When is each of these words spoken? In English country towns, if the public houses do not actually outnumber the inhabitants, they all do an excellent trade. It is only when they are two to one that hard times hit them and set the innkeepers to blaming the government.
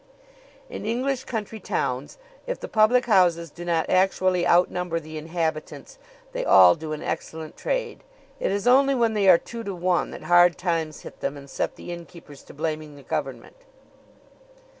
In 0.67 0.83
English 0.83 1.25
country 1.25 1.59
towns, 1.59 2.17
if 2.47 2.59
the 2.59 2.67
public 2.67 3.05
houses 3.05 3.51
do 3.51 3.63
not 3.63 3.87
actually 3.87 4.47
outnumber 4.47 4.99
the 4.99 5.15
inhabitants, 5.19 5.99
they 6.31 6.43
all 6.43 6.73
do 6.73 6.91
an 6.91 7.03
excellent 7.03 7.55
trade. 7.55 8.03
It 8.39 8.49
is 8.51 8.65
only 8.67 8.95
when 8.95 9.13
they 9.13 9.29
are 9.29 9.37
two 9.37 9.63
to 9.63 9.75
one 9.75 10.09
that 10.09 10.23
hard 10.23 10.57
times 10.57 11.01
hit 11.01 11.19
them 11.19 11.37
and 11.37 11.47
set 11.47 11.75
the 11.75 11.91
innkeepers 11.91 12.41
to 12.45 12.53
blaming 12.55 12.95
the 12.95 13.03
government. 13.03 13.57